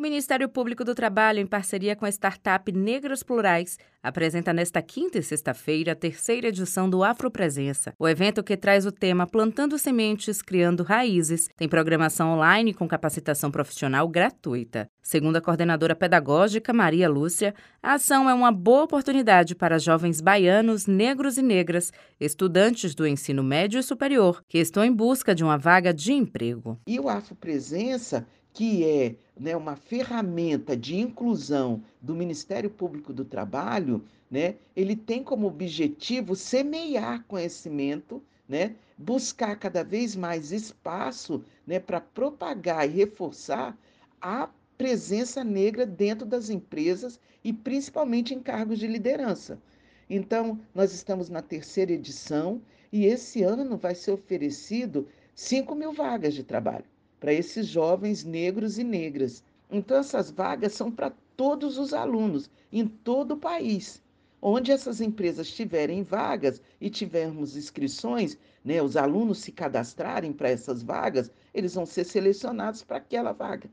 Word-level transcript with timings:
O 0.00 0.02
Ministério 0.02 0.48
Público 0.48 0.82
do 0.82 0.94
Trabalho, 0.94 1.40
em 1.40 1.46
parceria 1.46 1.94
com 1.94 2.06
a 2.06 2.08
startup 2.08 2.72
Negros 2.72 3.22
Plurais, 3.22 3.76
apresenta 4.02 4.50
nesta 4.50 4.80
quinta 4.80 5.18
e 5.18 5.22
sexta-feira 5.22 5.92
a 5.92 5.94
terceira 5.94 6.48
edição 6.48 6.88
do 6.88 7.04
Afropresença. 7.04 7.92
O 7.98 8.08
evento 8.08 8.42
que 8.42 8.56
traz 8.56 8.86
o 8.86 8.92
tema 8.92 9.26
Plantando 9.26 9.76
Sementes, 9.76 10.40
Criando 10.40 10.82
Raízes 10.82 11.50
tem 11.54 11.68
programação 11.68 12.30
online 12.30 12.72
com 12.72 12.88
capacitação 12.88 13.50
profissional 13.50 14.08
gratuita. 14.08 14.88
Segundo 15.02 15.36
a 15.36 15.40
coordenadora 15.42 15.94
pedagógica 15.94 16.72
Maria 16.72 17.06
Lúcia, 17.06 17.54
a 17.82 17.92
ação 17.92 18.30
é 18.30 18.32
uma 18.32 18.50
boa 18.50 18.84
oportunidade 18.84 19.54
para 19.54 19.78
jovens 19.78 20.22
baianos, 20.22 20.86
negros 20.86 21.36
e 21.36 21.42
negras, 21.42 21.92
estudantes 22.18 22.94
do 22.94 23.06
ensino 23.06 23.44
médio 23.44 23.78
e 23.78 23.82
superior, 23.82 24.42
que 24.48 24.56
estão 24.56 24.82
em 24.82 24.92
busca 24.92 25.34
de 25.34 25.44
uma 25.44 25.58
vaga 25.58 25.92
de 25.92 26.14
emprego. 26.14 26.80
E 26.86 26.98
o 26.98 27.06
Afropresença 27.06 28.26
que 28.52 28.84
é 28.84 29.14
né, 29.38 29.56
uma 29.56 29.76
ferramenta 29.76 30.76
de 30.76 30.96
inclusão 30.98 31.82
do 32.00 32.14
Ministério 32.14 32.68
Público 32.68 33.12
do 33.12 33.24
Trabalho, 33.24 34.04
né, 34.30 34.56
ele 34.76 34.96
tem 34.96 35.22
como 35.22 35.46
objetivo 35.46 36.34
semear 36.36 37.24
conhecimento, 37.26 38.22
né, 38.48 38.74
buscar 38.98 39.56
cada 39.56 39.82
vez 39.82 40.16
mais 40.16 40.52
espaço 40.52 41.44
né, 41.66 41.78
para 41.78 42.00
propagar 42.00 42.88
e 42.88 42.92
reforçar 42.92 43.76
a 44.20 44.48
presença 44.76 45.44
negra 45.44 45.86
dentro 45.86 46.26
das 46.26 46.50
empresas 46.50 47.20
e 47.44 47.52
principalmente 47.52 48.34
em 48.34 48.40
cargos 48.40 48.78
de 48.78 48.86
liderança. 48.86 49.60
Então, 50.08 50.58
nós 50.74 50.92
estamos 50.92 51.28
na 51.28 51.40
terceira 51.40 51.92
edição 51.92 52.60
e 52.92 53.06
esse 53.06 53.42
ano 53.42 53.76
vai 53.76 53.94
ser 53.94 54.10
oferecido 54.10 55.06
5 55.34 55.74
mil 55.74 55.92
vagas 55.92 56.34
de 56.34 56.42
trabalho 56.42 56.84
para 57.20 57.32
esses 57.32 57.66
jovens 57.66 58.24
negros 58.24 58.78
e 58.78 58.82
negras. 58.82 59.44
Então, 59.70 59.98
essas 59.98 60.30
vagas 60.30 60.72
são 60.72 60.90
para 60.90 61.12
todos 61.36 61.78
os 61.78 61.92
alunos, 61.92 62.50
em 62.72 62.86
todo 62.88 63.32
o 63.32 63.36
país. 63.36 64.02
Onde 64.42 64.72
essas 64.72 65.02
empresas 65.02 65.50
tiverem 65.50 66.02
vagas 66.02 66.62
e 66.80 66.88
tivermos 66.88 67.56
inscrições, 67.56 68.38
né, 68.64 68.82
os 68.82 68.96
alunos 68.96 69.38
se 69.38 69.52
cadastrarem 69.52 70.32
para 70.32 70.48
essas 70.48 70.82
vagas, 70.82 71.30
eles 71.52 71.74
vão 71.74 71.84
ser 71.84 72.04
selecionados 72.04 72.82
para 72.82 72.96
aquela 72.96 73.32
vaga. 73.32 73.70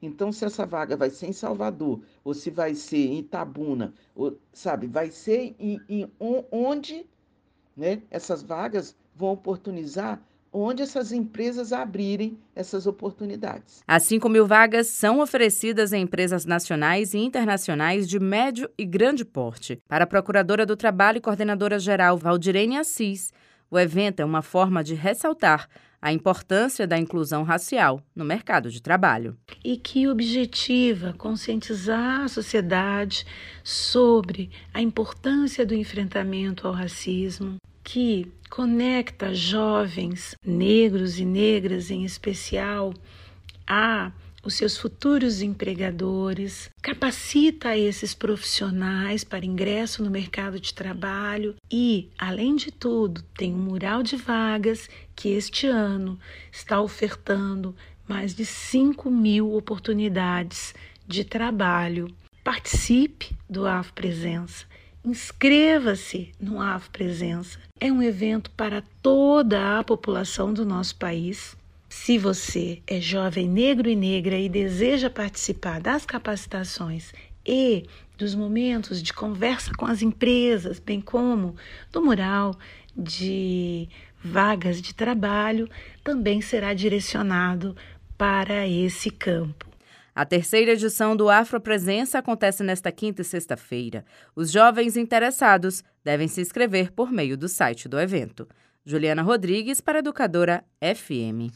Então, 0.00 0.32
se 0.32 0.44
essa 0.44 0.64
vaga 0.64 0.96
vai 0.96 1.10
ser 1.10 1.26
em 1.26 1.32
Salvador, 1.32 2.00
ou 2.24 2.34
se 2.34 2.50
vai 2.50 2.74
ser 2.74 3.06
em 3.06 3.18
Itabuna, 3.18 3.94
ou, 4.14 4.38
sabe, 4.52 4.86
vai 4.86 5.10
ser 5.10 5.54
em, 5.58 5.80
em 5.88 6.10
onde 6.50 7.06
né, 7.76 8.02
essas 8.10 8.42
vagas 8.42 8.96
vão 9.14 9.32
oportunizar 9.32 10.22
onde 10.58 10.82
essas 10.82 11.12
empresas 11.12 11.72
abrirem 11.72 12.38
essas 12.54 12.86
oportunidades. 12.86 13.82
As 13.86 14.04
5 14.04 14.26
mil 14.28 14.46
vagas 14.46 14.86
são 14.86 15.20
oferecidas 15.20 15.92
em 15.92 16.02
empresas 16.02 16.46
nacionais 16.46 17.12
e 17.12 17.18
internacionais 17.18 18.08
de 18.08 18.18
médio 18.18 18.70
e 18.78 18.84
grande 18.86 19.24
porte. 19.24 19.78
Para 19.86 20.04
a 20.04 20.06
Procuradora 20.06 20.64
do 20.64 20.74
Trabalho 20.74 21.18
e 21.18 21.20
Coordenadora 21.20 21.78
Geral 21.78 22.16
Valdirene 22.16 22.78
Assis, 22.78 23.32
o 23.70 23.78
evento 23.78 24.20
é 24.20 24.24
uma 24.24 24.40
forma 24.40 24.82
de 24.82 24.94
ressaltar 24.94 25.68
a 26.00 26.12
importância 26.12 26.86
da 26.86 26.98
inclusão 26.98 27.42
racial 27.42 28.00
no 28.14 28.24
mercado 28.24 28.70
de 28.70 28.80
trabalho. 28.80 29.36
E 29.64 29.76
que 29.76 30.08
objetiva 30.08 31.12
conscientizar 31.18 32.22
a 32.22 32.28
sociedade 32.28 33.26
sobre 33.64 34.50
a 34.72 34.80
importância 34.80 35.66
do 35.66 35.74
enfrentamento 35.74 36.66
ao 36.66 36.72
racismo, 36.72 37.56
que 37.86 38.26
conecta 38.50 39.32
jovens, 39.32 40.34
negros 40.44 41.20
e 41.20 41.24
negras 41.24 41.88
em 41.88 42.04
especial, 42.04 42.92
a 43.64 44.10
os 44.42 44.54
seus 44.54 44.76
futuros 44.76 45.40
empregadores, 45.40 46.68
capacita 46.82 47.76
esses 47.76 48.12
profissionais 48.12 49.22
para 49.24 49.46
ingresso 49.46 50.02
no 50.02 50.10
mercado 50.10 50.58
de 50.58 50.74
trabalho 50.74 51.54
e, 51.70 52.10
além 52.18 52.56
de 52.56 52.72
tudo, 52.72 53.22
tem 53.36 53.54
um 53.54 53.58
mural 53.58 54.02
de 54.02 54.16
vagas 54.16 54.88
que 55.14 55.28
este 55.30 55.66
ano 55.66 56.18
está 56.50 56.80
ofertando 56.80 57.74
mais 58.06 58.34
de 58.34 58.44
5 58.44 59.08
mil 59.10 59.54
oportunidades 59.54 60.74
de 61.06 61.24
trabalho. 61.24 62.08
Participe 62.42 63.30
do 63.48 63.66
AF 63.66 63.92
Presença 63.92 64.64
Inscreva-se 65.06 66.32
no 66.40 66.60
AF 66.60 66.90
Presença. 66.90 67.60
É 67.78 67.92
um 67.92 68.02
evento 68.02 68.50
para 68.50 68.82
toda 69.00 69.78
a 69.78 69.84
população 69.84 70.52
do 70.52 70.66
nosso 70.66 70.96
país. 70.96 71.56
Se 71.88 72.18
você 72.18 72.82
é 72.88 73.00
jovem 73.00 73.48
negro 73.48 73.88
e 73.88 73.94
negra 73.94 74.36
e 74.36 74.48
deseja 74.48 75.08
participar 75.08 75.80
das 75.80 76.04
capacitações 76.04 77.12
e 77.46 77.84
dos 78.18 78.34
momentos 78.34 79.00
de 79.00 79.12
conversa 79.12 79.70
com 79.78 79.86
as 79.86 80.02
empresas, 80.02 80.80
bem 80.80 81.00
como 81.00 81.54
do 81.92 82.04
mural 82.04 82.58
de 82.96 83.88
vagas 84.24 84.82
de 84.82 84.92
trabalho, 84.92 85.70
também 86.02 86.40
será 86.40 86.74
direcionado 86.74 87.76
para 88.18 88.66
esse 88.66 89.08
campo. 89.08 89.75
A 90.16 90.24
terceira 90.24 90.72
edição 90.72 91.14
do 91.14 91.28
Afro 91.28 91.60
Presença 91.60 92.18
acontece 92.18 92.64
nesta 92.64 92.90
quinta 92.90 93.20
e 93.20 93.24
sexta-feira. 93.24 94.02
Os 94.34 94.50
jovens 94.50 94.96
interessados 94.96 95.84
devem 96.02 96.26
se 96.26 96.40
inscrever 96.40 96.90
por 96.90 97.12
meio 97.12 97.36
do 97.36 97.46
site 97.50 97.86
do 97.86 98.00
evento. 98.00 98.48
Juliana 98.82 99.20
Rodrigues 99.20 99.78
para 99.78 99.98
Educadora 99.98 100.64
FM. 100.80 101.52